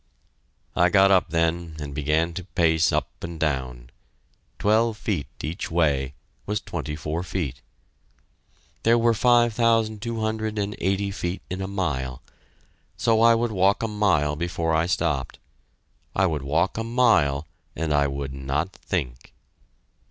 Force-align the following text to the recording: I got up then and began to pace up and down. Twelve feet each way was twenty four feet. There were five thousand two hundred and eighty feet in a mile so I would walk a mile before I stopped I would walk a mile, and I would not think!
I 0.75 0.89
got 0.89 1.11
up 1.11 1.29
then 1.29 1.75
and 1.79 1.93
began 1.93 2.33
to 2.33 2.43
pace 2.43 2.91
up 2.91 3.23
and 3.23 3.39
down. 3.39 3.91
Twelve 4.57 4.97
feet 4.97 5.27
each 5.43 5.69
way 5.69 6.15
was 6.47 6.59
twenty 6.59 6.95
four 6.95 7.21
feet. 7.21 7.61
There 8.81 8.97
were 8.97 9.13
five 9.13 9.53
thousand 9.53 10.01
two 10.01 10.19
hundred 10.19 10.57
and 10.57 10.75
eighty 10.79 11.11
feet 11.11 11.43
in 11.51 11.61
a 11.61 11.67
mile 11.67 12.23
so 12.97 13.21
I 13.21 13.35
would 13.35 13.51
walk 13.51 13.83
a 13.83 13.87
mile 13.87 14.35
before 14.35 14.73
I 14.73 14.87
stopped 14.87 15.37
I 16.15 16.25
would 16.25 16.41
walk 16.41 16.79
a 16.79 16.83
mile, 16.83 17.45
and 17.75 17.93
I 17.93 18.07
would 18.07 18.33
not 18.33 18.73
think! 18.73 19.35